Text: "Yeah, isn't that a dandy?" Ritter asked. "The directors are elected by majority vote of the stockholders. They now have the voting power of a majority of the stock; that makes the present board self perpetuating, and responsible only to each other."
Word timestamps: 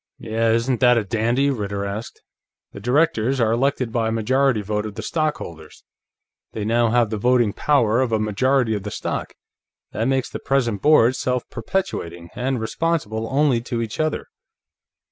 "Yeah, 0.17 0.49
isn't 0.49 0.79
that 0.79 0.97
a 0.97 1.03
dandy?" 1.03 1.51
Ritter 1.51 1.85
asked. 1.85 2.23
"The 2.73 2.79
directors 2.79 3.39
are 3.39 3.51
elected 3.51 3.91
by 3.91 4.09
majority 4.09 4.63
vote 4.63 4.83
of 4.87 4.95
the 4.95 5.03
stockholders. 5.03 5.83
They 6.53 6.65
now 6.65 6.89
have 6.89 7.11
the 7.11 7.19
voting 7.19 7.53
power 7.53 8.01
of 8.01 8.11
a 8.11 8.17
majority 8.17 8.73
of 8.73 8.81
the 8.81 8.89
stock; 8.89 9.35
that 9.91 10.07
makes 10.07 10.31
the 10.31 10.39
present 10.39 10.81
board 10.81 11.15
self 11.15 11.47
perpetuating, 11.51 12.31
and 12.33 12.59
responsible 12.59 13.27
only 13.29 13.61
to 13.61 13.79
each 13.79 13.99
other." 13.99 14.25